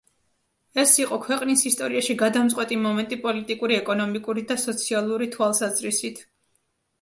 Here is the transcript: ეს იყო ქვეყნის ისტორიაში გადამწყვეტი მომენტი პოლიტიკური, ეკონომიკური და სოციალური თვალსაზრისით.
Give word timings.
ეს 0.83 0.93
იყო 1.01 1.17
ქვეყნის 1.25 1.65
ისტორიაში 1.71 2.15
გადამწყვეტი 2.21 2.79
მომენტი 2.85 3.19
პოლიტიკური, 3.27 3.77
ეკონომიკური 3.83 4.45
და 4.53 4.59
სოციალური 4.63 5.31
თვალსაზრისით. 5.37 6.25